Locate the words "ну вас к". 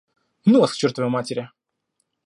0.45-0.77